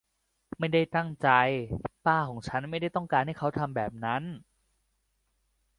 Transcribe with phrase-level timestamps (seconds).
[0.59, 1.29] ไม่ได้ตั้งใจ
[2.05, 4.23] ป้าของฉันไม่ต้องการให้เขาทำแบบนั้น